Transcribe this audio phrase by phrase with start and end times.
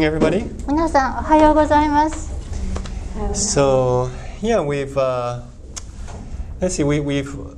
[0.00, 0.44] everybody.
[0.68, 2.30] 皆さんおはようございます。
[3.32, 4.08] So
[4.40, 5.42] yeah, we've uh,
[6.60, 7.56] let's see, we, we've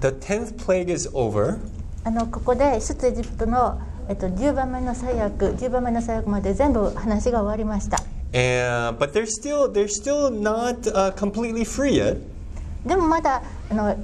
[0.00, 1.58] the tenth plague is over,
[2.04, 3.78] あのここで出エジプトの
[4.08, 7.98] えっと10番目の最悪、10番目の最悪まで全部話が終わりました。
[8.32, 12.18] and but they're still they're still not uh, completely free yet.
[12.86, 13.94] でもまだあの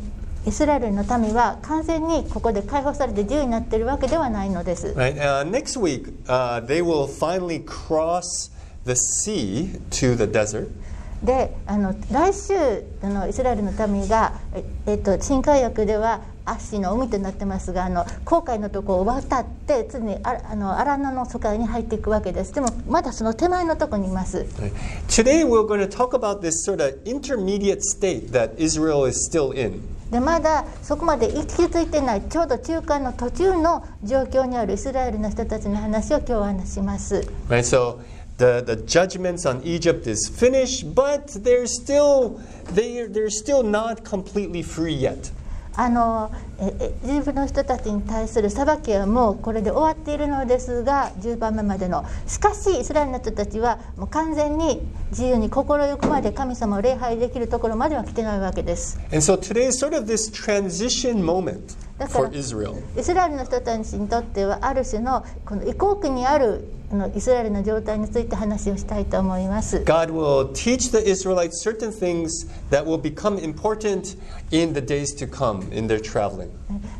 [0.46, 4.94] イスラエルの民は完全にここで解放されて自由になっているわけではないのです。
[4.96, 5.16] Right?
[5.16, 8.50] Uh, next week, uh, they will finally cross
[8.86, 10.68] the sea to the desert.
[11.22, 12.54] で、あの来週
[13.02, 22.54] あのイスラエルの民がええっと新海約では足の海となってますが、あの航海のところを渡って常にああの荒野の疎開に入っていくわけです。
[22.54, 24.46] でもまだその手前のところにいます。
[25.08, 29.82] Today, we're going to talk about this sort of intermediate state that Israel is still in.
[30.10, 37.28] でまだそこまで行き着いてないちょうど中間の途中の状況にあるイスラエルの人たちの話を今日は話します。
[37.48, 37.98] Right, so
[38.38, 42.40] the, the judgments on Egypt is finished, but they're still
[42.74, 45.30] they they're still not completely free yet.
[45.76, 61.76] あのええエジプトの人たちに対する裁きはもうこれで終わっているのですが10番目までのしかしイスラエルの人たちはもう完全に自由に心よくまで神様を礼拝できるところまでは来てないわけです And so today is sort of this transition moment
[62.08, 62.28] for.
[62.32, 62.82] Israel.
[62.98, 74.16] イスラエルの人たちにとってはある種のこの移行期にあるあのイスラエルの状態について話をしたいと思います God will teach the Israelites certain things that will become important
[74.50, 76.50] in the days to come in their traveling.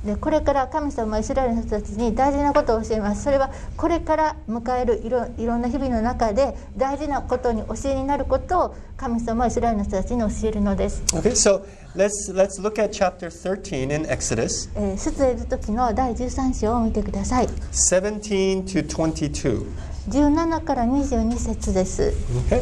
[0.05, 11.65] でこれから神様はイスラエルの人たちに大事なことを教えますそれはこれから迎えるいろいろんな日々の中で大事なことに教えになることを神様はイスラエルの人たちに教えるのです、Okay, so
[11.97, 19.80] let's let's look at chapter 13 in Exodus, えー出エジプト記の第13章を見てください17 to 22.
[20.10, 22.14] 17から22節です
[22.50, 22.62] Okay?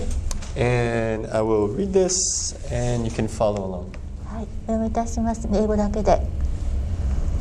[0.55, 3.85] And I will read this and you can follow along.
[4.25, 6.21] はいお読みいたします英語だけで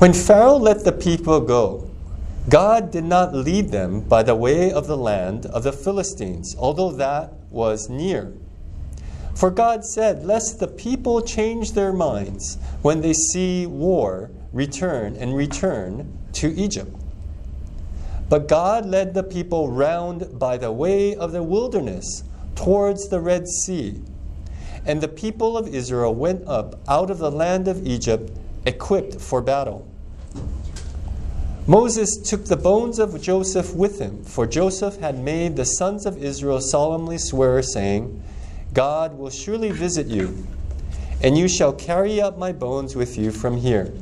[0.00, 1.88] When Pharaoh let the people go,
[2.48, 6.90] God did not lead them by the way of the land of the Philistines, although
[6.96, 8.32] that was near.
[9.34, 15.36] For God said, Lest the people change their minds when they see war return and
[15.36, 16.90] return to Egypt.
[18.29, 22.23] But God led the people round by the way of the wilderness
[22.55, 24.01] towards the Red Sea.
[24.85, 28.31] And the people of Israel went up out of the land of Egypt
[28.65, 29.87] equipped for battle.
[31.65, 36.21] Moses took the bones of Joseph with him, for Joseph had made the sons of
[36.23, 38.23] Israel solemnly swear, saying,
[38.73, 40.47] God will surely visit you,
[41.21, 43.93] and you shall carry up my bones with you from here.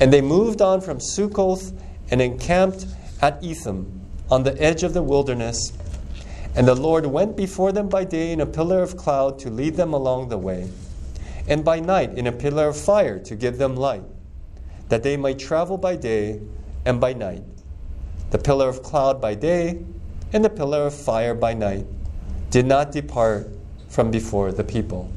[0.00, 1.78] And they moved on from Sukkoth
[2.11, 2.85] and encamped
[3.21, 5.73] at Etham on the edge of the wilderness.
[6.55, 9.75] And the Lord went before them by day in a pillar of cloud to lead
[9.75, 10.69] them along the way,
[11.47, 14.03] and by night in a pillar of fire to give them light,
[14.89, 16.41] that they might travel by day
[16.85, 17.43] and by night.
[18.31, 19.83] The pillar of cloud by day
[20.33, 21.85] and the pillar of fire by night
[22.49, 23.49] did not depart
[23.87, 25.09] from before the people.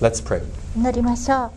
[0.00, 0.42] Let's pray.
[0.74, 1.50] 祈りましょう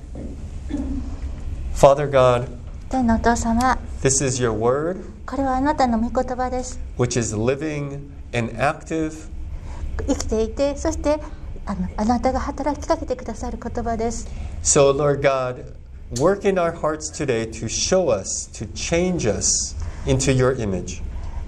[1.74, 2.48] Father God,
[2.90, 9.30] 天のお父様 this is your word, これはあなたの御言葉です which is living and active
[10.08, 11.20] 生きていてそして
[11.66, 14.28] あのあなたが働きかけてくださる言葉です
[14.64, 15.74] So, Lord God,
[16.20, 19.76] work in our hearts today to show us, to change us
[20.06, 21.02] into your image.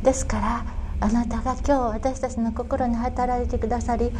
[0.03, 0.65] ですから
[1.02, 4.12] あなたが今日私たちの心に働いてくださり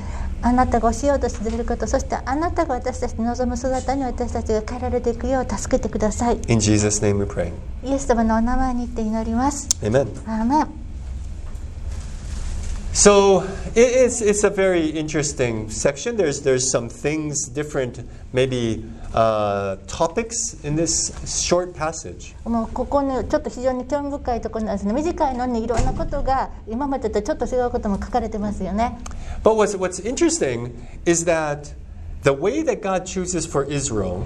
[0.42, 7.52] あなたが教えようとしていることそしてあなたが私たちの望む姿に私たちが変えられていくよう助けてください In Jesus' name we pray.
[7.84, 10.08] イエス様のお名前にって祈ります Amen.
[10.26, 10.81] アーメン
[12.93, 13.43] So
[13.75, 16.17] it, it's, it's a very interesting section.
[16.17, 17.99] There's, there's some things, different
[18.33, 18.83] maybe
[19.13, 22.33] uh, topics in this short passage.
[22.43, 28.97] もうここにちょっと非常に興味深いところなんですね短いのにいろんなことが今までとちょっと違うことも書かれてますよね
[29.43, 30.73] But what's, what's interesting
[31.05, 31.73] is that
[32.23, 34.25] the way that God chooses for Israel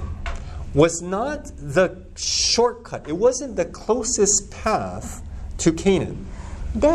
[0.74, 5.22] was not the shortcut, it wasn't the closest path
[5.58, 6.26] to Canaan.
[6.74, 6.88] で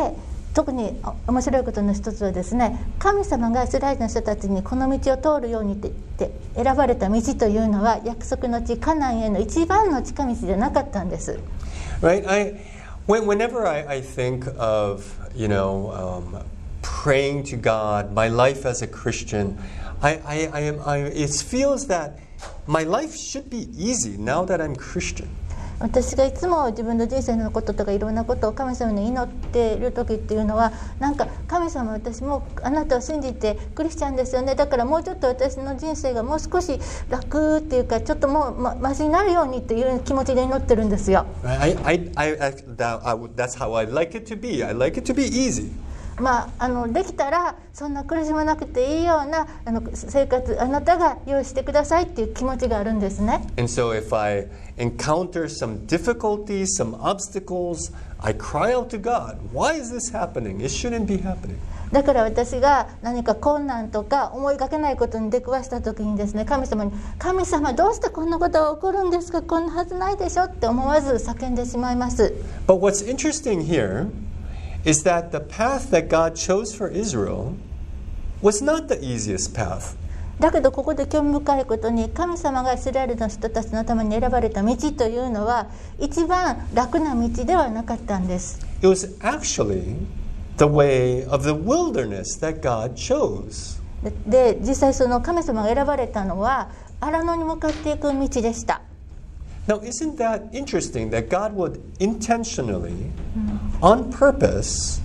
[0.54, 11.40] 特に面白いことの一つはですね神様がイスラエルの人たちにこの道を通るようにってって選ばれた道というのは約束の地カナンへの一番の近道じゃなかったんです
[12.02, 12.28] Right?
[12.28, 12.60] I,
[13.08, 15.06] when, whenever I, I think of,
[15.36, 16.44] you know, um,
[16.82, 19.58] praying to God, my life as a Christian,
[20.02, 22.18] I, I, I am, I, it feels that
[22.66, 25.30] my life should be easy now that I'm Christian.
[25.82, 36.80] 私がいつも自分の人生のこととかいろんなことを神様に祈っている時っていうのはなんか神様私もあなたを信じてクリスチャンですよねだからもうちょっと私の人生がもう少し
[37.10, 41.26] 楽っていうかちょっともうまマシになるようにっていう気持ちで祈ってるんですよ。
[41.44, 44.64] I, I, I, that, I, that's how I like it to be.
[44.64, 45.72] I like it to be easy.
[46.22, 53.42] まあ、あのできたらそんな苦しまなくていいようなあの生活あなたが用意してくださいっていう気持ちがあるんですね。
[53.58, 54.48] And so if I
[54.78, 60.62] encounter some difficulties, some obstacles, I cry out to God, why is this happening?
[60.62, 61.58] It shouldn't be happening.
[61.92, 69.42] だから私が何か困難とか思いがけないことに出くわした時にですね神様に「神様どうしてこんなことが起こるんですか？
[69.42, 72.34] こんなはずないでしょ」って思わず叫んでしまいます
[72.66, 74.08] But what's interesting here
[74.85, 77.57] is that the path that God chose for Israel
[78.41, 79.97] was not the easiest path.
[80.39, 89.97] だけどここで興味深いことに神様がイスラエルの人たちのために選ばれた道というのは一番楽な道ではなかったんです It was actually
[90.59, 93.81] the way of the wilderness that God chose.
[94.03, 94.13] で
[94.55, 96.71] で実際その神様が選ばれたのは
[97.01, 98.83] 荒野に向かっていく道でした
[99.67, 103.11] Now, isn't that interesting that God would intentionally,
[103.83, 105.01] on purpose,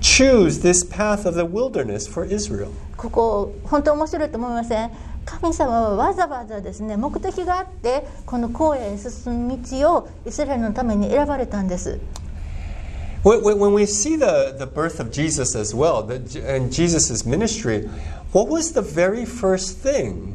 [0.00, 2.70] choose this path of the wilderness for Israel?
[2.96, 4.90] ここ本当面白いと思いません
[5.24, 12.00] 神様はわざわざですね目的があってこの荒野へ進む道をイスラエルのために選ばれたんです
[13.24, 16.16] When, when- when we see the, the birth of Jesus as well, the,
[16.48, 17.88] and Jesus' ministry,
[18.32, 20.34] what was the very first thing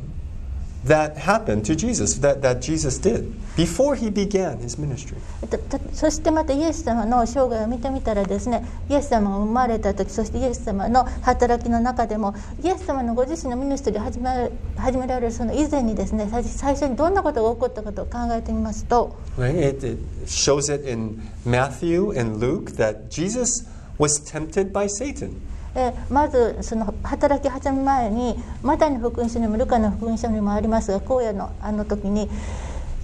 [0.85, 5.17] that happened to Jesus, that, that Jesus did before he began his ministry?
[5.49, 19.55] たたそしてまたイエス様の生涯を見てみたらですねイエス様が生まれた時そしてイエス様の働きの中でもイエス様のご自身のミニストリーを始め始められるその以前にですね最最初にどんなことが起こったかと考えてみますと Right?
[19.55, 23.67] It, it shows it in Matthew and Luke that Jesus
[23.97, 25.39] was tempted by Satan.
[25.78, 32.28] えーまずその働き始め前にマタイの福音書にもルカの福音書にもありますが荒野のあの時に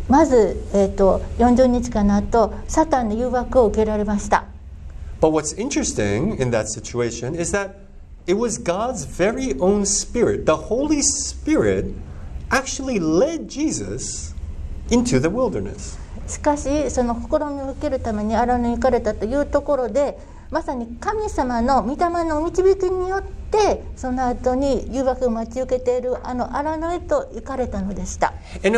[0.08, 4.44] まず、えー、と40日間の後サタンの誘惑を受けられました
[5.20, 7.76] But what's interesting in that situation is that
[8.26, 11.94] it was God's very own Spirit, the Holy Spirit,
[12.50, 14.34] actually led Jesus
[14.90, 15.98] into the wilderness.
[16.26, 20.18] しかしその試みを受けるために荒野に行かれたというところで
[20.54, 28.34] まさに神様の御霊のお導きによってその後に誘惑を待ち受けているあの荒野へと行かれたのでした。
[28.62, 28.70] も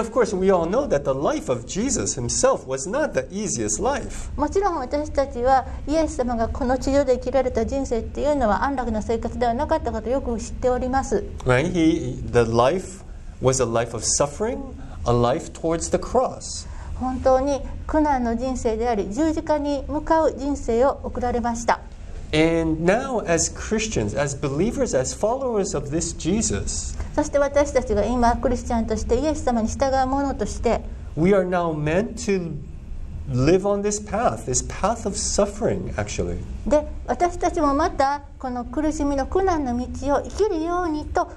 [4.48, 11.24] ちろん私たちはイエス様がこの地上で生きられた人生っていうのは安楽な生活ではなかったことよく知っております。
[11.44, 13.04] The life
[13.42, 14.62] was a life of suffering,
[15.04, 16.66] a life towards the cross.
[17.00, 21.80] 本当に苦難の人生であり十字架に向かう人生を送られました
[22.32, 30.80] And now, as Christians, as believers, as followers of this Jesus, そして私たちが今クリスチャンとしてイエス様に従う者として
[31.16, 32.56] we are now meant to
[33.28, 36.38] live on this path, this path of suffering, actually.
[36.66, 41.30] で私たちもまたこの苦しみの苦難の道を生きるようにと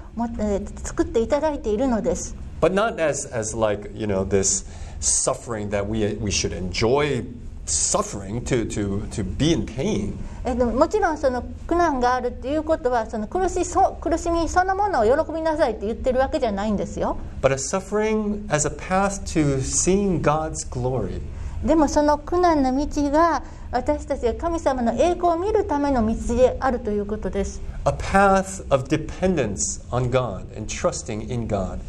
[0.82, 4.66] 作っていただいているのです But not as, as like, you know, this
[4.99, 7.23] suffering that we, we should enjoy
[7.65, 10.17] suffering to, to, to be in pain.
[10.45, 21.21] えでももちろんその苦難があるっていうことはその苦しそ苦しみそのものを喜びなさいって言ってるわけじゃないんですよ But a suffering as a path to seeing God's glory.
[21.65, 31.79] でもその苦難の道が私たちが神様の栄光を見るための道であるということです A path of dependence on God and trusting in God.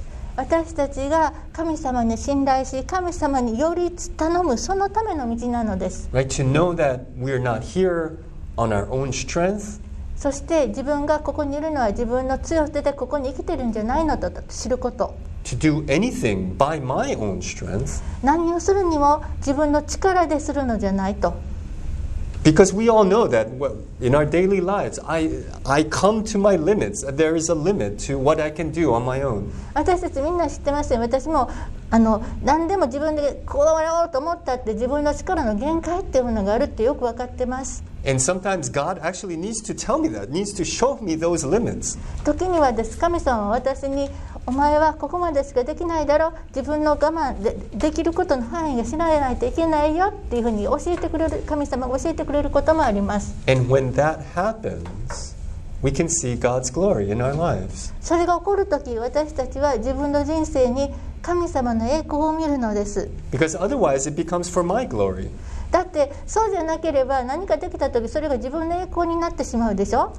[0.42, 6.10] 私たちが神様に信頼し神様により頼むそのための道なのです。
[6.12, 6.26] Right?
[6.30, 8.18] To know that we're not here
[8.58, 9.80] on our own strength,
[10.16, 15.16] そして自分がここにいるのは自分の強さでここに生きてるんじゃないのだと知ること。
[15.44, 21.36] To do anything by my own strength, 何をするにも自分の力でするのじゃないと
[22.47, 26.55] because we all know that well, in our daily lives, I, I come to my
[26.55, 27.03] limits.
[27.03, 29.53] There is a limit to what I can do on my own.
[29.75, 31.51] 私たちみんな知ってますよ私も
[31.91, 41.99] あの何でも自分でこうやろうと思ったって自分の力の限界っていうものがあるってよく分かってます And sometimes God actually needs to tell me that, needs to show me those limits.
[42.25, 44.09] 時にはです神様は私に
[44.48, 55.36] お前はここまでしかできないだろう自分の我慢でできることの範囲が知らないといけないよっていうふうに教えてくれる神様が教えてくれることもあります And when that happens,
[55.84, 57.94] we can see God's glory in our lives.
[58.02, 65.30] それが起こる時私たちは自分の人生に神様の栄光を見るのです Because otherwise, it becomes for my glory.
[65.72, 70.14] だってそうじゃなければ何かできた時それが自分の栄光になってしまうでしょ？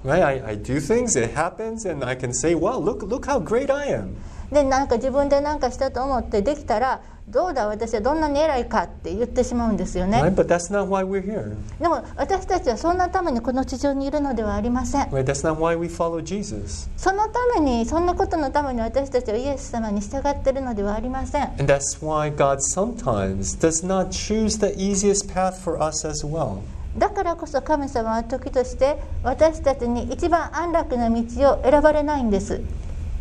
[4.51, 10.25] で何か自分で何かしたと思ってできたらどうだ私はどんなに偉いかって言ってしまうんですよ Right?
[10.25, 11.55] ね But that's not why we're here.
[11.81, 15.25] でも私たちはそんなためにこの地上にいるのではありません Right?
[15.25, 16.91] That's not why we follow Jesus.
[16.97, 26.27] そのためにそんなことのために私たちはイエス様に従っているのではありません And that's why God sometimes does not choose the easiest path for us as
[26.27, 26.59] well.
[26.99, 32.61] だからこそ神様は時として私たちに一番安楽な道を選ばれないんです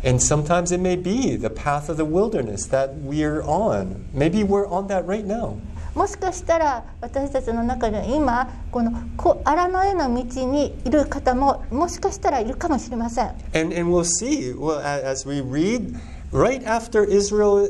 [0.03, 4.05] And sometimes it may be the path of the wilderness that we're on.
[4.13, 5.57] Maybe we're on that right now.
[5.95, 15.95] もしかしたら私たちの中で今このこ荒野への道にいる方ももしかしたらいるかもしれません And, and we'll see well, a- as we read,
[16.31, 17.67] right after Israel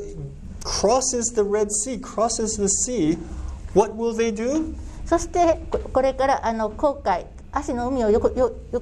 [0.65, 3.17] crosses the Red Sea, crosses the sea,
[3.73, 4.75] what will they do?
[5.05, 8.81] そしてここれからあの航海足の海をよこよよ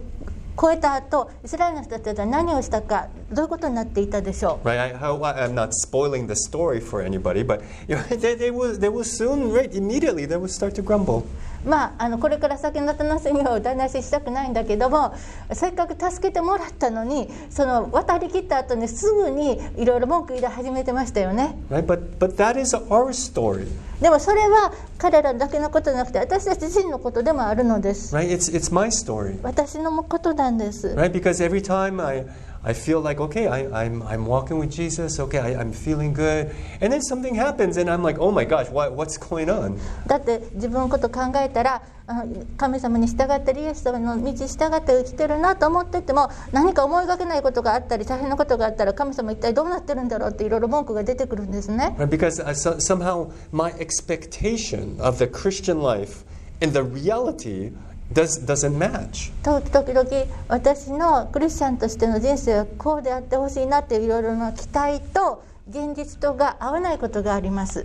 [0.60, 8.34] 超えた後イスラエルの人たちは何をしたかどういうことになっていたでしょう Right, I, hope I'm not spoiling the story for anybody, but you know, they,
[8.34, 11.24] they, will, they will soon, right, immediately, they will start to grumble.
[11.64, 15.14] まあ、あのこれから先の楽しみを台無ししたくないんだけども
[15.52, 23.66] せっかく助けてもらったのにその渡りきった後にすぐにいろいろ文句言い始めてましたよね Right, but, but that is our story.
[24.00, 29.38] でもそれは彼らだけのことじゃなくて私たち自身のことでもあるのです Right, it's, it's my story.
[29.42, 32.24] 私のことなんです Right, because every time I,
[32.67, 36.49] I feel like, okay, I, I'm, I'm walking with Jesus, okay, I, I'm feeling good.
[36.81, 39.79] And then something happens and I'm like, oh my gosh, what, what's going on?
[40.07, 56.25] だって自分のこと考えたらあの神様に従ってイエス様の道に従って生きてるなと思ってても何か思いがけないことがあったり大変なことがあったら神様一体どうなってるんだろうっていろいろ文句が出てくるんですね Right, because I, so, somehow my expectation of the Christian life
[56.61, 57.71] and the reality
[58.12, 58.44] Does,
[58.76, 59.30] match.
[59.44, 60.08] 時々
[60.48, 67.84] 私のクリスチャンとしての人生はこうであってほしいなっていろいろな期待と現実とが合わないことがあります。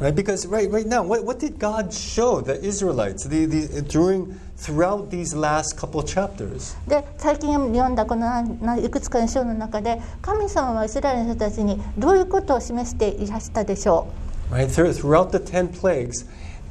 [6.87, 14.07] で最近読んだこのいくつかの章の中で神様はイスラエルの人たちにどういうことを示していらしたでしょ
[14.49, 14.55] う、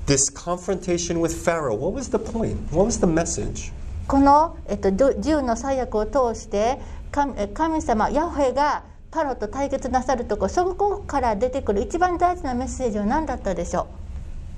[0.06, 2.58] this confrontation with Pharaoh, what was the point?
[2.70, 3.70] What was the message?
[3.70, 6.78] うこの、えっと、ど10の最悪を通して
[7.11, 13.87] 神え神様ヤホェがパロと対決なさるとこそこから出てくる一番大事なメッセージは何だったでしょ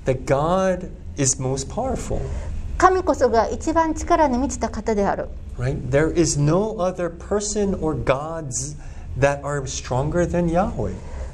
[0.05, 2.19] う That God is most powerful.
[2.77, 5.89] 神こそが一番力に満ちた方である Right?
[5.89, 8.75] There is no other person or gods
[9.17, 10.93] that are stronger than Yahweh.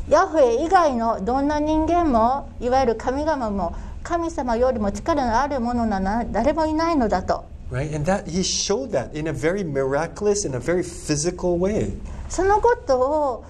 [0.10, 3.74] ヤホェ以外のどんな人間もいわゆる神様も
[4.04, 7.96] 神様よりも力のあるものなら誰もいないのだと Right?
[7.96, 11.94] And that he showed that in a very miraculous and a very physical way.
[12.30, 13.46] そのことを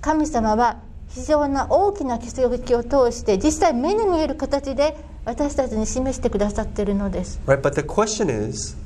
[0.00, 0.78] 神様は
[1.10, 7.60] 非常な大きな奇跡を通して実際目に見える形で私たちに示してくださっているのです Right?
[7.60, 8.76] But the question is,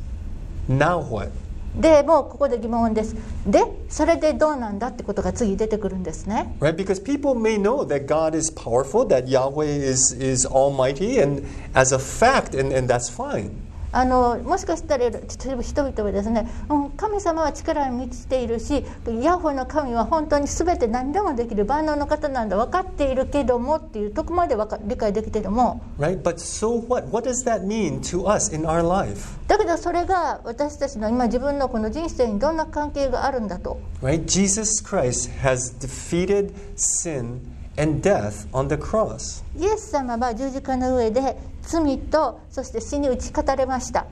[0.68, 1.30] now what?
[1.76, 6.76] でもうここで疑問ですでそれでどうなんだってことが次出てくるんですね Right?
[6.76, 11.92] Because people may know that God is powerful, that Yahweh is, is almighty, and as
[11.94, 13.50] a fact, and, and that's fine.
[13.92, 18.84] あのもしかしたら人々はですね、うん、神様は力に満ちているし
[19.20, 26.22] ヤホーの神は本当に全て何でもできる万能の方なんだ分かっているけどもっていうとこまでわか理解できてるも Right?
[26.22, 27.06] But so what?
[27.10, 29.38] What does that mean to us in our life?
[29.46, 34.24] だけどそれが私たちの今自分のこの人生にどんな関係があるんだと Right?
[34.24, 37.40] Jesus Christ has defeated sin
[37.77, 39.43] and death on the cross.
[39.57, 44.05] イエス様は十字架の上で罪とそして死に打ち勝たれました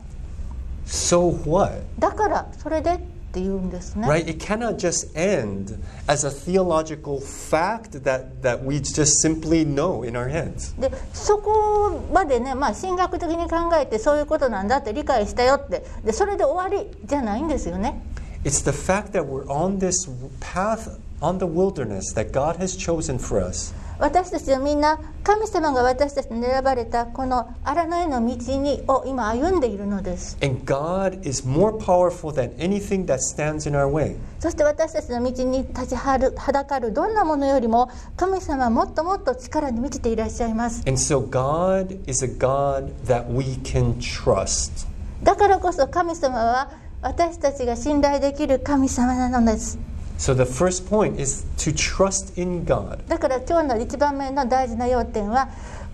[0.86, 1.81] So what?
[2.00, 2.98] だからそれでっ
[3.36, 4.29] て言うんですね、 Right?
[4.29, 10.15] It cannot just end as a theological fact that, that we just simply know in
[10.15, 10.79] our heads.
[10.79, 18.01] でそこまでね、まあ、神学的に考えてそういうことなんだって理解したよってでそれで終わりじゃないんですよね
[18.45, 20.07] It's the fact that we're on this
[20.39, 23.74] path on the wilderness that God has chosen for us.
[24.00, 34.16] 私たちはみんな神様が私たちに選ばれたこの荒野への道にを今歩んでいるのです And God is more powerful than anything that stands in our way.
[34.38, 44.88] そして私たちの道に立ちはるはだかるどんなものよりも神様はもっともっと力に満ちていらっしゃいます And so God is a God that we can trust.
[45.22, 46.70] だからこそ神様は
[47.02, 49.78] 私たちが信頼できる神様なのです
[50.20, 52.98] So the first point is to trust in God.
[53.08, 55.48] だから今日の一番目の大事な要点は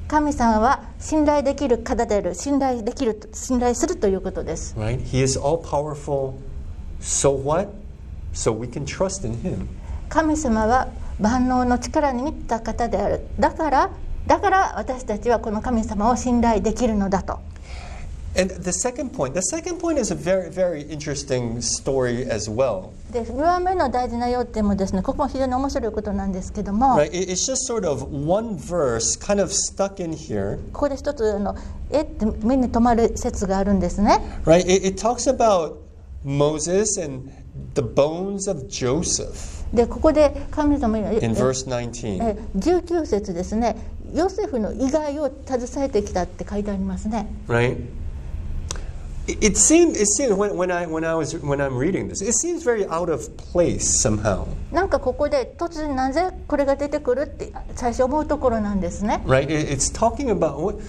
[0.09, 5.00] 神様は信頼できる方である信頼できる信頼するということです Right?
[5.00, 6.33] He is all powerful.
[7.00, 7.68] So what?
[8.35, 9.68] So we can trust in Him.
[10.09, 10.88] 神様は
[11.21, 13.90] 万能の力に満ちた方であるだから
[14.26, 17.38] だから私たちはこの神様を信頼できるのだと
[18.38, 22.90] And the second point, the second point is a very, very interesting story as well.
[23.11, 27.07] で2番目の大事な要点もですねここも非常に面白いことなんですけども、Right?
[27.12, 30.57] It- It's just sort of one verse kind of stuck in here.
[30.73, 31.55] ここで一つあの
[31.90, 34.61] えって目に留まる説があるんですね Right?
[34.66, 35.76] It, it talks about
[36.25, 37.31] Moses and
[37.75, 42.19] the bones of Joseph でここで神様に in え verse 19.
[42.23, 43.76] え19節ですね
[44.14, 47.78] ヨセフの意外を携えてきたって書いてありますね Right?
[49.28, 52.22] It, it seemed, it seemed when, when, I, when, I was, when I'm reading this,
[52.22, 54.48] it seems very out of place somehow.
[54.72, 59.44] なんかここで突然なぜこれが出てくるって最初思うところなんですね Right?
[59.50, 60.80] It, it's talking about, what-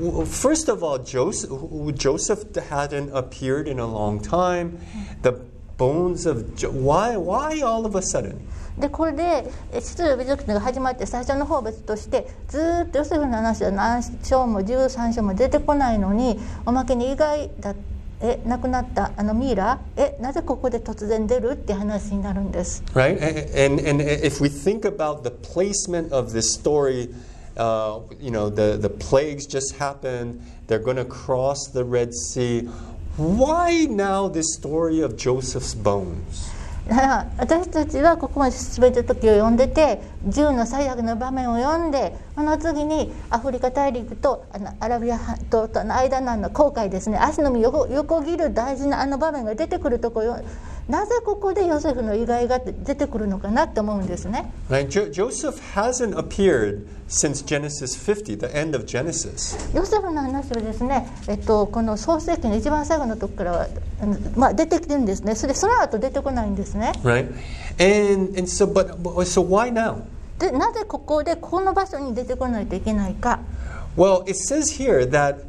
[0.00, 1.50] well, first of all, Joseph,
[1.94, 4.78] Joseph hadn't appeared in a long time.
[5.22, 5.34] The
[5.77, 8.35] bones of, Jo- why, why all of a sudden?
[8.77, 17.73] でこれでえ出エジプトが始まって最初の方別としてずーっとヨセフの話は何章も13章も出てこないのにおまけに意外だ
[18.21, 23.17] え亡くなったあのミイラえなぜここで突然出るって話になるんです Right?
[23.19, 27.09] A- And, and if we think about the placement of this story,
[27.57, 32.69] uh, you know, the, the plagues just happened, they're going to cross the Red Sea.
[33.17, 36.53] Why now the story of Joseph's bones?
[37.37, 50.39] 私たちはここまで全て時を読んでて銃の最悪の場面を読んでこの次にアフリカ大陸とあのアラビア半島との間のあの航海ですね足の実横横切る大事なあの場面が出てくるところ
[50.89, 54.51] なぜここでヨセフの意外が出てくるのかなと思うんですね。
[54.69, 54.89] ヨ
[59.85, 63.67] セフの話はですね、えっと、この創世記の一番最後のとこから、
[64.35, 65.35] まあ、出てきてるんですね。
[65.35, 66.93] それその後出てこないんですね。
[70.39, 73.39] なぜここでこの場所に出てこないといけないか
[73.97, 75.39] Well, it says here that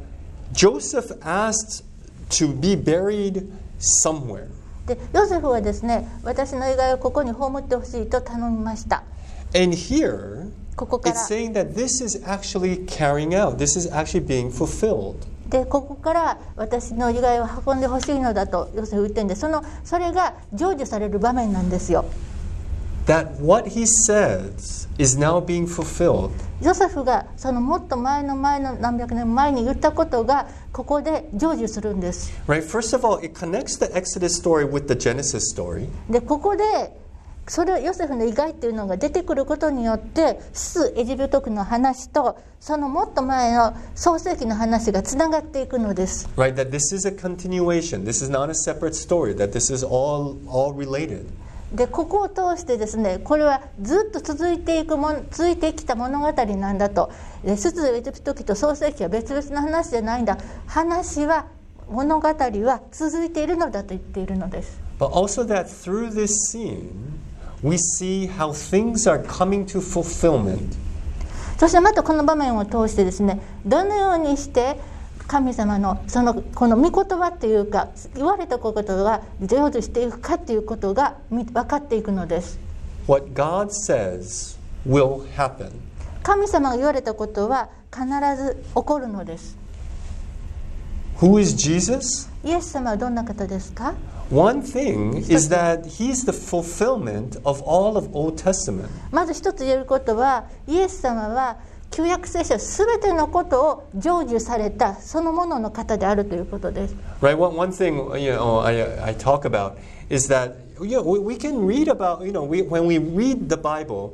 [0.51, 1.83] Joseph ask
[2.31, 3.47] to be buried
[3.77, 4.47] somewhere.
[4.89, 9.03] でヨセフはですね私の意外をここに葬ってほしいと頼みました。
[9.53, 11.15] And here, ここから。
[11.15, 15.15] it's saying that this is actually carrying out, this is actually being fulfilled.
[15.49, 22.05] でここから私の意外を運んでほしいのだとヨセフ言ってるんでそのそれが成就される場面なんですよ
[23.09, 26.29] That what he says is now being fulfilled.
[26.61, 32.61] ヨセフがそのもっと前の前の何百年前に言ったことがここで成就するんです Right?
[32.61, 35.87] First of all, it connects the Exodus story with the Genesis story.
[36.07, 36.63] でここで
[37.47, 46.53] それヨセフの意外っていうのが出てくることによって出エジプト記の話とそのもっと前の創世記の話がつながっていくのです Right?
[46.53, 48.05] That this is a continuation.
[48.05, 49.33] This is not a separate story.
[49.35, 51.25] That this is all all related.
[51.73, 57.11] でここを通してですねこれはずっと続いていくもん続いてきた物語なんだと。
[57.43, 60.37] で出エジプト記と創世記は別々の話じゃないんだ。
[60.65, 61.45] 話は
[61.89, 64.79] 物語は続いているのだと言っているのです。
[64.99, 66.89] But also that through this scene,
[67.63, 70.75] we see how things are coming to fulfillment.
[71.59, 74.79] そしてまたこの場面を通してですねどのようにして
[75.29, 82.59] 神様のそのこの御言葉っていうか言われたことが成就していくかっていうことがみ分かっていくのです
[83.07, 85.69] What God says will happen.
[86.23, 88.05] 神様が言われたことは必
[88.43, 89.55] ず起こるのです
[91.19, 92.27] Who is Jesus?
[92.43, 93.93] イエス様はどんな方ですか
[94.31, 98.87] ？One thing is that he's the fulfillment of all of Old Testament.
[99.11, 101.57] まず一つ言えることはイエス様は
[101.91, 107.35] 旧約聖書すべてのことを成就されたそのものの方であるということです Right?
[107.37, 109.73] One, one thing you know I, I talk about
[110.09, 113.49] is that you know, we, we can read about you know we, when we read
[113.49, 114.13] the Bible,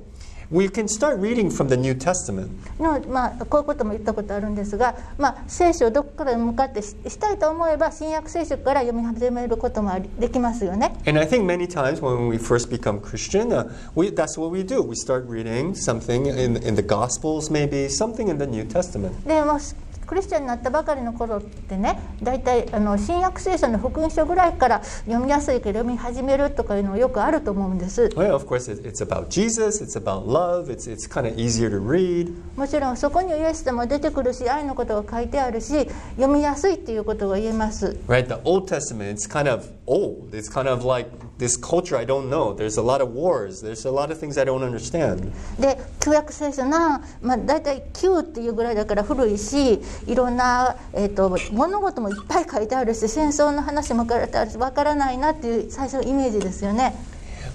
[0.50, 2.50] we can start reading from the New Testament.
[2.80, 10.96] の、まあ、こういうことも言ったことあるんですが、まあ、聖書をどこから向かってししたいと思えば新約聖書から読み始めることもありできますよね。
[11.06, 14.64] And I think many times when we first become Christian, uh, we, that's what we
[14.64, 14.82] do.
[14.82, 19.12] We start reading something in, in the Gospels, maybe something in the New Testament.
[19.26, 19.58] でもう
[20.05, 28.09] クリスチャンになったばかりの頃ってね大体あの新約聖書の福音書ぐらいから読みやすいから読み始めるとかいうのよくあると思うんです。
[28.15, 31.79] Well, of course, it, it's about Jesus, it's about love, it's, it's kind of easier to
[31.79, 32.33] read.
[32.55, 37.97] もちろんそこにイエス様出てくるし愛のことが書いてあるし読みやすいっていうことが言えます。
[38.07, 38.27] Right?
[38.27, 40.34] The Old Testament, it's kind of old.
[40.34, 42.54] It's kind of like this culture I don't know.
[42.54, 43.60] There's a lot of wars.
[43.60, 45.32] There's a lot of things I don't understand.
[45.58, 56.94] で旧約聖書な、まあ、大体旧っていうぐらいだから古いしいろんな、えー、と物事もいっぱい書いてあるし戦争の話も書いてあるしわからないなっていう最初のイメージですよね。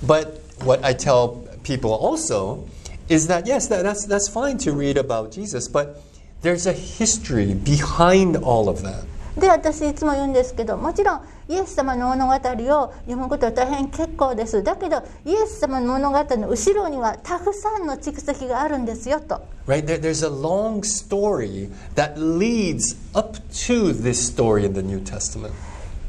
[0.06, 2.66] But what I tell people also
[3.10, 6.02] is that yes, that, that's that's fine to read about Jesus, but
[6.42, 9.06] there's a history behind all of that.
[9.38, 19.85] で私いつも言うんですけどもちろん イエス様の物語を読むことは大変結構ですだけどイエス様の物語の後ろにはたくさんの蓄積があるんですよと Right?
[19.85, 23.37] There, there's a long story that leads up
[23.67, 25.53] to this story in the New Testament.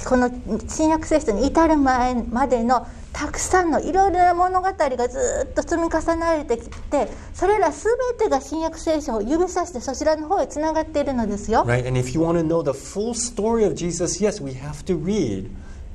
[0.05, 0.29] この
[0.67, 11.87] 新約聖書に至る前までのたくさんのいろいろな物語がずっと積み重なれてきてそれら全てが新約聖書を指さしてそちらの方へつながっているのですよ Right?
[11.87, 14.95] And if you want to know the full story of Jesus, yes, we have to
[14.97, 15.49] read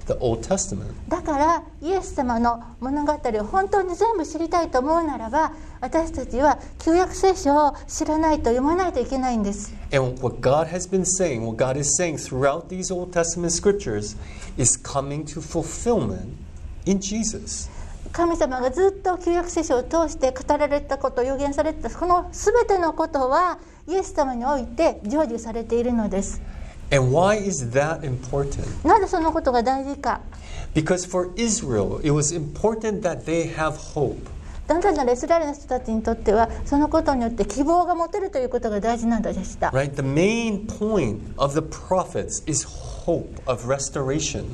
[0.07, 0.95] the Old Testament.
[1.09, 9.75] だから、イエス様の物語を本当に全部知りたいと思うならば、私たちは旧約聖書を知らないと読まないといけないんです。
[18.13, 26.41] 神様がずっと旧約聖書を通して語られたこと、予言されたこのすてのことは、イエス様において成就されているのです。
[26.91, 28.87] And why is that important?
[28.87, 30.21] なぜそのことが大事か
[30.75, 34.17] Because for Israel, it was important that they have hope.
[34.67, 39.95] 単なるイスラエルの人たちにとってはそのことによって希望が持てるということが大事なのでした Right?
[39.95, 44.45] The main point of the prophets is hope of restoration.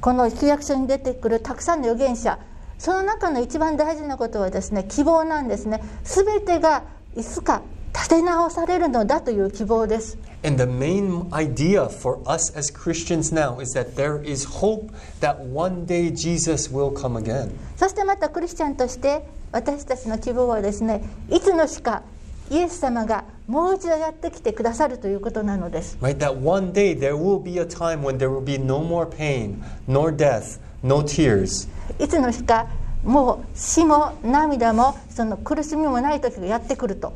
[0.00, 2.38] この旧約書に出てくるたくさんの預言者
[2.78, 7.62] その中の一番大事なことはですね希望なんですね全てがいつか
[7.94, 15.38] 立て直されるのだという希望です And the main idea for us as Christians now is that there is hope that
[15.40, 17.50] one day Jesus will come again.
[17.76, 22.02] そしてまたクリスチャンとして私たちの希望はですねいつの日か
[22.50, 26.18] イエス様がもう一度やってきてくださるということなのです Right?
[26.18, 29.64] That one day there will be a time when there will be no more pain,
[29.88, 31.68] nor death, no tears.
[31.98, 32.68] いつの日か
[33.02, 37.14] もう死も涙もその苦しみもない時がやってくると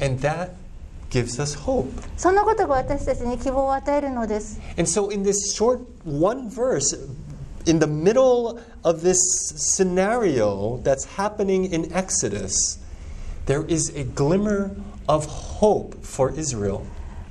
[0.00, 0.50] And that
[1.10, 1.88] gives us hope.
[2.16, 6.96] そのことが私たちに希望を与えるのです And so, in this short one verse,
[7.66, 9.16] in the middle of this
[9.56, 12.78] scenario that's happening in Exodus,
[13.46, 14.70] there is a glimmer
[15.08, 16.82] of hope for Israel.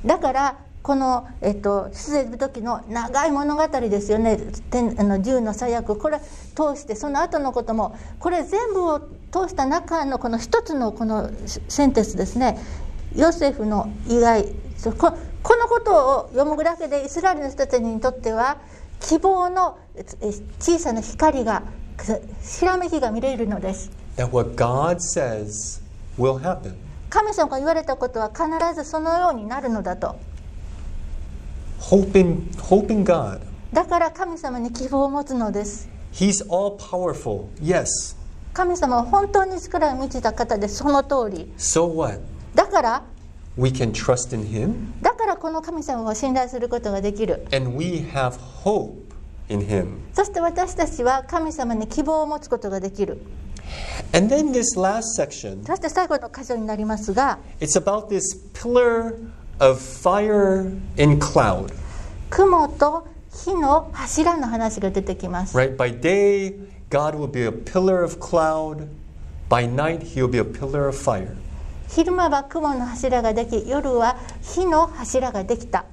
[0.06, 11.30] だからこの、えっと、出エジプト記の長い物語ですよね天あの銃の最悪これ通してその後のこともこれ全部を通した中のこの一つのこの
[11.68, 12.58] センテンスですね
[13.16, 14.46] ヨセフの意外
[14.98, 18.58] ここのことを読むだけでイスラエルの人たちにとっては
[19.00, 20.04] 希望のえ
[20.60, 21.64] 小さな光が
[22.42, 25.82] ひらめきが見れるのです That what God says
[26.18, 26.76] will happen.
[27.10, 28.44] 神様が言われたことは必
[28.76, 30.16] ずそのようになるのだと
[31.80, 33.40] Hope in, hope in God.
[33.72, 37.86] だから神様に希望を持つのです He's all powerful, yes.
[38.54, 42.20] 神様は本当に力に満ちた方でその通り So what?
[42.56, 43.04] だから
[43.58, 48.34] We can trust in Him だからこの神様を信頼することができる and we have
[48.64, 48.94] hope
[49.50, 49.88] in Him.
[50.14, 53.20] そして私たちは神様に希望を持つことができる
[54.14, 58.22] And then this last section, そして最後の箇所になりますが it's about this
[58.54, 59.16] pillar
[59.60, 60.62] of fire
[61.02, 61.74] and cloud.
[62.30, 65.76] 雲と火の柱の話が出てきます Right?
[65.76, 66.56] By day,
[66.91, 68.89] God will be a pillar of cloud.
[69.49, 71.37] By night, He'll be a pillar of fire.
[71.89, 75.85] 昼間は雲の柱ができ夜は火の柱ができた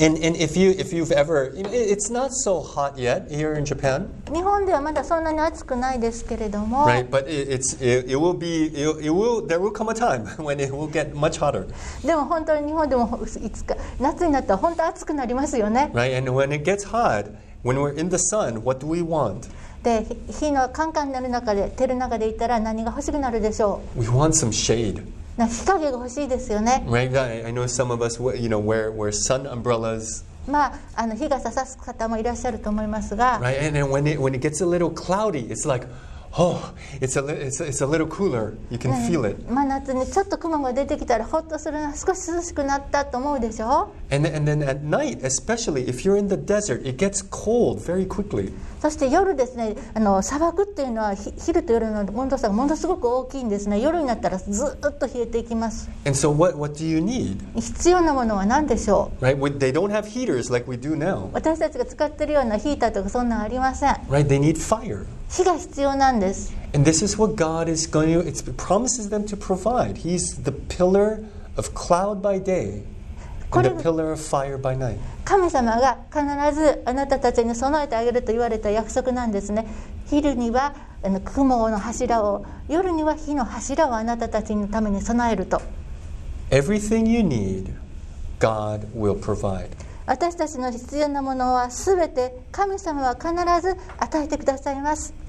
[0.00, 3.64] And, and if, you, if you've ever, it- it's not so hot yet here in
[3.64, 7.08] Japan, 日本ではまだそんなに暑くないですけれども、 right?
[7.10, 10.24] But it, it's, it, it will be, it, it will, there will come a time
[10.38, 11.66] when it will get much hotter,
[12.06, 16.16] でも本当に日本でもいつか夏になったら本当暑くなりますよね right?
[16.16, 17.32] And when it gets hot,
[17.62, 19.48] when we're in the sun, what do we want?
[19.82, 25.04] で火のカンカンになる中で照る中でいたら何が欲しくなるでしょ We want some shade, う
[25.36, 27.16] な日陰が欲しいですよね right?
[27.16, 33.66] I, I know some of us, you know, wear, wear sun umbrellas, まああの日が差さす方もいらっしゃると思いますが、 right?
[33.66, 35.86] And then when it, when it gets a little cloudy, it's like,
[36.37, 38.53] oh, it's a, it's, a- it's a little cooler.
[38.71, 39.37] You can feel it.
[39.49, 47.79] 真夏にちょっと雲が出てきたらほっとするな少し涼しくなったと思うでしょ And, and then at night, especially if you're in the desert, it gets cold
[47.79, 48.51] very quickly.
[48.81, 57.37] そして夜ですねあの砂漠っていうのはひ昼と夜の温度差がものすごく大きいんですね夜になったらずっと冷えていきます And so, what, what do you need?
[57.55, 59.37] 必要なものは何でしょう Right?
[59.57, 61.29] They don't have heaters like we do now.
[61.31, 64.27] 私たちが使ってるようなヒーターとかそんなんありません Right?
[64.27, 65.05] They need fire.
[65.35, 69.97] 火が必要なんです And this is what God is going to, it promises them to provide.
[69.97, 71.23] He's the pillar
[71.57, 72.83] of cloud by day
[73.51, 74.97] and the pillar of fire by night.
[75.25, 76.21] 神様が必
[76.55, 79.65] ずあなたたちに備えてあげると言われた約束なんですね
[80.07, 80.75] 昼には
[81.25, 85.61] 雲の柱を夜には火の柱をあなたたちのために備えると
[86.51, 87.73] Everything you need,
[88.39, 89.69] God will provide.
[90.05, 93.29] 私たちの必要なものは全て神様は必
[93.61, 95.22] ず与えてくださいます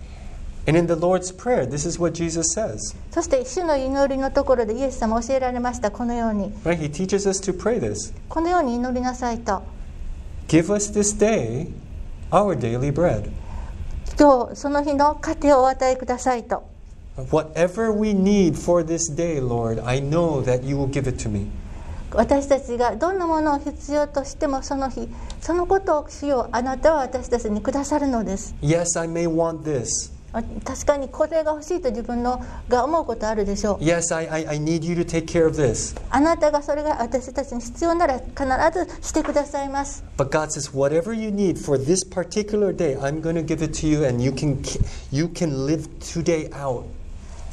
[0.68, 2.96] And in the Lord's Prayer, this is what Jesus says.
[3.12, 6.78] そして主の祈りのところでイエス様教えられましたこのように Right?
[6.80, 8.14] He teaches us to pray this.
[8.30, 9.64] このように祈りなさいと
[10.48, 11.72] Give us this day
[12.32, 13.32] our daily bread.
[14.20, 16.64] 今日その日の糧をお与えくださいと
[17.18, 21.30] Whatever we need for this day, Lord, I know that you will give it to
[21.30, 21.48] me.
[22.12, 25.08] 私たちがどんなものを必要としてもその日
[25.42, 30.13] そのことを主よあなたは私たちにくださるのです Yes, I may want this.
[30.35, 35.97] あ確かにこれが欲しいと自分のが思うことあるでしょう Yes, I, I, I need you to take care of this.
[36.11, 38.45] あなたがそれが私たちに必要なら必
[39.01, 43.73] ずしてくださいます But God says, whatever you need for this particular day, I'm going to give it
[43.81, 44.61] to you, and you can
[45.13, 46.85] you can live today out.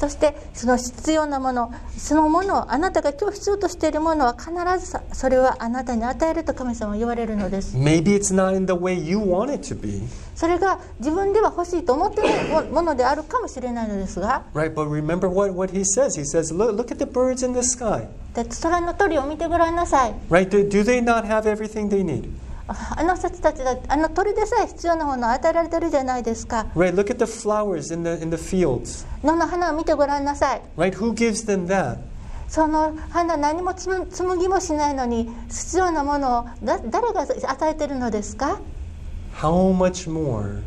[0.02, 4.50] そしてその必要なものそのものをあなたが今日必要としているものは必
[4.84, 10.02] ずさそれはあなたに与えると神様は言われるのです Maybe it's not in the way you want it to be,
[10.34, 14.74] それが自分では欲しいと思っていないもものであるかもしれないのですが right?
[14.74, 16.18] But remember what, what He says.
[16.18, 20.48] He says, look, look at the birds in the sky, だって空の鳥を見てごらんなさい right?
[20.48, 22.28] Do, do they not have everything they need?
[22.68, 26.94] ああの人たちだあの鳥でさえ必要なものを与えられてるじゃないですか Right?
[26.94, 30.92] Look at the flowers in the in the fields, 野の花を見てごらんなさい right?
[30.96, 31.98] Who gives them that?
[32.48, 38.60] その花何もつむ紡ぎもしないのに必要なものをだ誰が与えてるのですか
[39.40, 40.62] How much more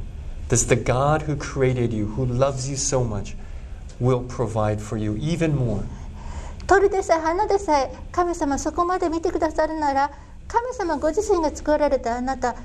[0.49, 3.35] does the God who created you, who loves you so much,
[4.01, 5.83] will provide for you even more?
[6.67, 10.11] 鳥でさえ花でさえ神様そこまで見てくださるなら
[10.47, 12.55] 神様ご自身が作られたあなた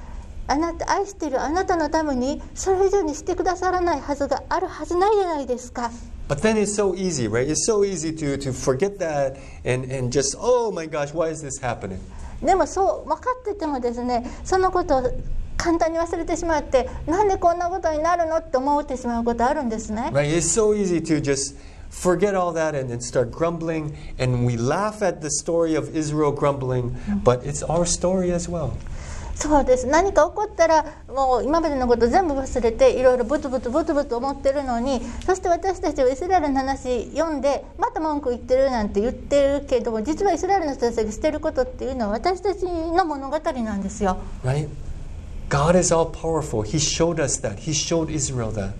[0.46, 5.90] あなた愛しているあなたのためにそれ以上にしてくださらないはずがあるはずないじゃないですか
[6.28, 7.48] But then it's so easy, right?
[7.48, 11.42] It's so easy to, to forget that and, and just, oh my gosh, why is
[11.42, 11.98] this happening?
[12.42, 15.02] でもそう分かっててもですねそのことを
[15.56, 20.34] 簡単に忘れてしまってなんでこんなことになるのって思ってしまうことあるんですね Right?
[20.34, 21.56] It's so easy to just
[21.89, 23.97] forget all that and then start grumbling.
[24.19, 28.77] And we laugh at the story of Israel grumbling, but it's our story as well.
[29.35, 44.69] そうです何か起こったらもう今までのこと全部忘れていろいろブツブツブツブツ思ってるのにそして私たちはイスラエルの話読んでまた文句言ってるなんて言ってるけども実はイスラエルの人たちがしてることっていうのは私たちの物語なんですよ Right?
[45.49, 46.63] God is all powerful.
[46.63, 47.59] He showed us that.
[47.59, 48.73] He showed Israel that.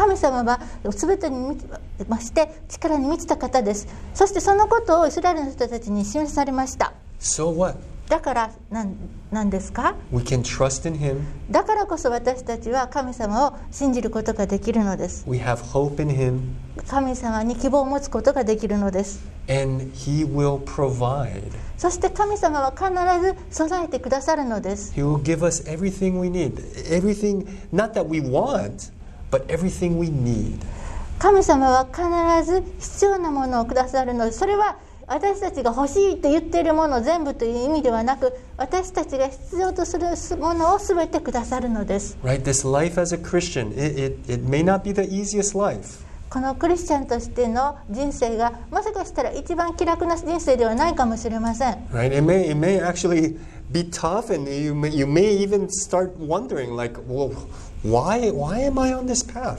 [0.00, 0.58] 神様は
[0.88, 1.66] 全てに満ち
[2.08, 7.76] まして力に満ちた方ですそしてそのことをイスラエルの人たちに示されました So what?
[8.08, 8.96] だからなん
[9.30, 11.20] なんですか？We can trust in Him.
[11.50, 16.40] だからこそ私たちは神様を信じることができるのです We have hope in Him.
[16.88, 21.42] 神様に希望を持つことができるのです And He will provide.
[21.76, 22.88] そして神様は必
[23.20, 26.54] ず備えてくださるのです He will give us everything we need.
[26.90, 28.90] Everything, not that we want,
[29.30, 30.58] but everything we need.
[31.18, 40.06] 神様は必ず必要なものをくださるのですそれは私たちが欲しいと言っているもの全部という意味ではなく私たちが必要とする
[40.38, 42.42] ものを全てくださるのです Right?
[42.42, 46.04] This life as a Christian, it, it, it may not be the easiest life.
[46.30, 52.16] このクリスチャンとしての人生がもしかしたら一番気楽な人生ではないかもしれません Right?
[52.16, 53.36] It may, it may actually
[53.72, 57.32] be tough, and you may, you may even start wondering, like, well,
[57.84, 59.58] why, why am I on this path?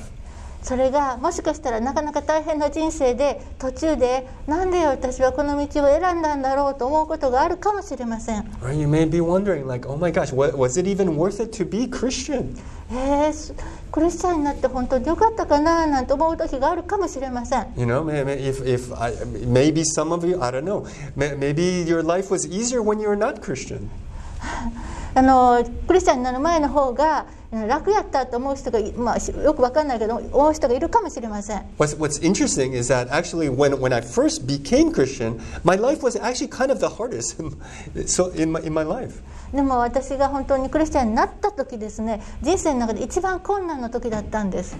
[0.64, 8.76] それがもしかしたらなかなか大変な人生で途中でなんで私はこの道を選んだんだろうと思うことがあるかもしれません Right?
[8.80, 11.88] You may be wondering, like, oh my gosh, was it even worth it to be
[11.88, 12.56] Christian?
[12.92, 13.56] えーす
[13.92, 19.14] クリスチャンになって本当によかったかななんて思う時があるかもしれません You know, if, if I,
[19.48, 23.08] maybe some of you, I don't know, may- maybe your life was easier when you
[23.10, 23.90] were not Christian.
[25.14, 36.02] あのクリスチャンになる前の方が楽やったと思う人が、まあ、よくわかんないけど思う人がいるかもしれません What's, what's interesting is that actually, when, when I first became Christian, my life
[36.02, 37.42] was actually kind of the hardest
[38.08, 39.22] so in, my, in my life.
[39.54, 44.78] でも私が本当にクリスチャンになった時ですね人生の中で一番困難な時だったんです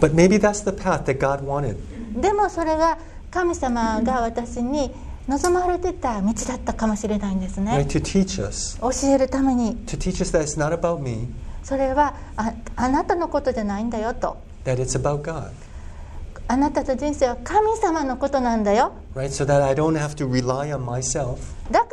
[0.00, 1.76] But maybe that's the path that God wanted.
[2.20, 2.98] でもそれが
[3.32, 4.92] 神様が私に
[5.28, 7.64] 望まれてた道だったかもしれないんです Right?
[7.64, 8.78] ね To teach us.
[8.80, 11.28] 教えるために To teach us that it's not about me,
[11.64, 15.50] それはああなたのことじゃないんだよと that it's about God.
[16.48, 19.30] あなたと人生は神様のことなんだよ Right?
[19.30, 21.38] So that I don't have to rely on myself,
[21.72, 21.90] だから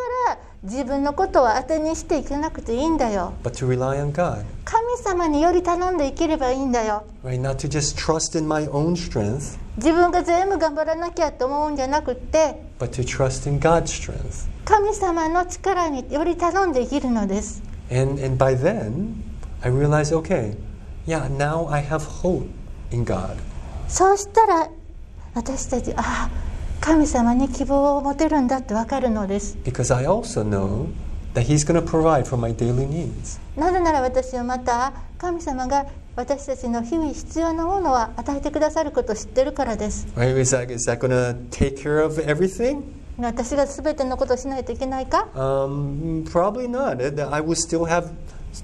[0.64, 4.46] 自分のことを当てにしていけなくていいんだよ but to rely on God.
[4.64, 7.42] 神様により頼んで生きればいいんだよ Right?
[7.42, 14.48] Not to just trust in my own strength, 自分が全部頑張らなきゃと思うんじゃなくって、but to trust in God's strength.
[14.64, 19.16] 神様の力により頼んで生きるのです And, and by then,
[19.62, 20.56] I realized, okay,
[21.06, 22.48] yeah, now I have hope
[22.92, 23.36] in God.
[23.90, 24.70] そうしたら
[25.34, 26.30] 私たちああ
[26.84, 29.58] 神様に希望を持てるんだって分かるのです。
[29.66, 29.84] なぜ
[33.80, 35.86] なら私はまた神様が
[36.18, 40.08] 私たちの日々必要なものを与えてくださること知ってるからです。
[43.18, 45.30] 私がすべてのことをしないといけないか、
[46.26, 46.98] Probably not.
[47.32, 48.10] I will still have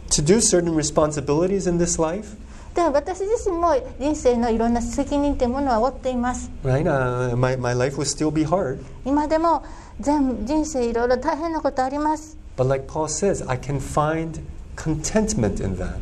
[0.10, 2.36] to do certain responsibilities in this life.
[2.76, 6.84] でも私自身も人生のいろんな責任というものは負っています Right?
[6.84, 8.80] Uh, my, my life will still be hard.
[9.06, 9.64] 今でも
[10.00, 14.42] 全人生いろいろ大変なことあります But like Paul says, I can find
[14.76, 15.96] contentment in that.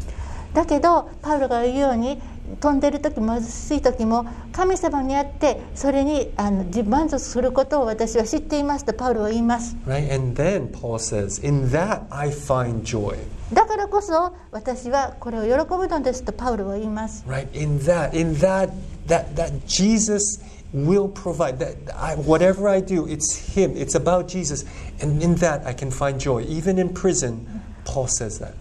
[0.53, 2.19] だけどパウロが言うように
[2.59, 10.13] 飛んでる時貧しい時も神様にあってそれにあの自満足することを私は知っていますとパウロは言います Right?
[10.13, 13.17] And then Paul says, In that I find joy.
[13.53, 17.47] だからこそ私はこれを喜ぶのですとパウロは言います Right?
[17.53, 18.71] In that, in that,
[19.07, 20.41] that, that Jesus
[20.73, 21.59] will provide.
[21.59, 23.73] That I, whatever I do, it's Him.
[23.75, 24.65] It's about Jesus.
[25.01, 26.43] And in that I can find joy.
[26.43, 27.45] Even in prison,
[27.85, 28.53] Paul says that.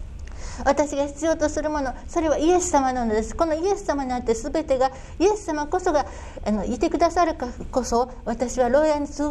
[0.65, 6.07] 私が必要とするものそれはイエス様なのですこのイエス様にあって全てがイエス様こそが
[6.43, 9.21] あのいてくださるからこそ私は牢屋につ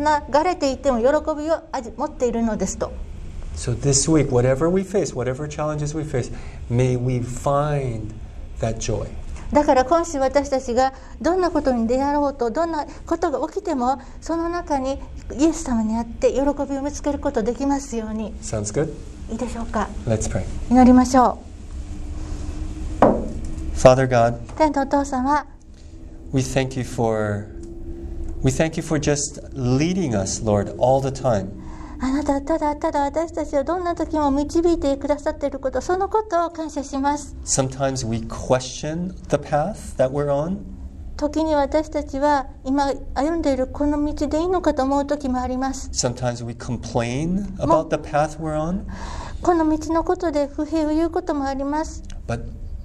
[0.00, 1.04] ながれていても喜
[1.40, 2.92] びを味持っているのですと
[3.55, 6.31] So this week, whatever we face, whatever challenges we face,
[6.69, 8.13] may we find
[8.59, 9.07] that joy.
[9.51, 14.99] だから今週私たちがどんなことに出会おうとどんなことが起きてもその中に
[15.39, 18.93] イエス様にあって喜びを見つけることできますように Sounds good?
[19.31, 20.43] いいでしょうか Let's pray.
[20.69, 21.39] 祈りましょ
[23.73, 25.47] Father God, う天のお父様
[26.31, 27.47] we thank you for
[28.43, 31.49] we thank you for just leading us, Lord, all the time.
[32.00, 40.58] あなたはただただ私たちをどんな時も導いてくださっていることそのことを感謝します Sometimes we question the path that we're on.
[41.16, 48.84] 時に私たちは今歩んでいるこの道でいいのかと思う時もあります Sometimes we complain about the path we're on.
[49.42, 52.42] この道のことで不平を言うこともあります But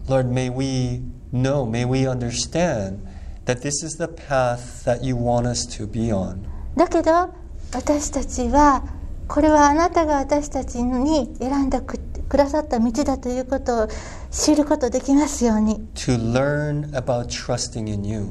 [0.08, 1.02] Lord, may we
[1.34, 3.00] know, may we understand
[3.46, 6.38] that this is the path that you want us to be on.
[6.76, 7.34] だけど
[7.74, 8.84] 私たちは
[9.30, 13.88] これはあなたが私たちに選んだくくださった道だということを
[14.32, 18.26] 知ることできますように To learn about trusting in you.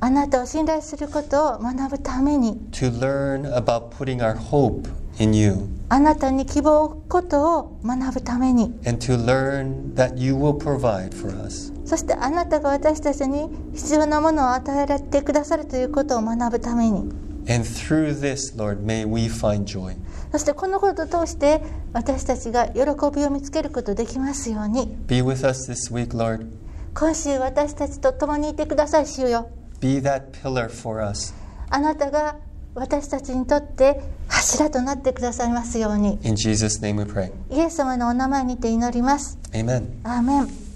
[0.00, 5.56] あなたを信頼することを学ぶために To learn about putting our hope in you.
[5.90, 11.70] あなたに希望を置くことを学ぶために And to learn that you will provide for us.
[11.84, 17.12] そしてあなたが私たちに必要なものを与えてくださるということを学ぶために
[17.48, 19.96] And through this, Lord, may we find joy.
[20.32, 21.60] そしてこのことを通して
[21.92, 22.80] 私たちが喜
[23.14, 26.46] びを見つけることできますように Be with us this week, Lord.
[26.94, 29.48] 今週私たちと共にいてください主よ
[29.80, 31.34] Be that pillar for us.
[31.70, 32.36] あなたが
[32.74, 37.32] 私たちにとって柱となってくださいますように In Jesus' name we pray.
[37.50, 39.84] イエス様のお名前にて祈ります Amen.
[40.04, 40.69] アーメン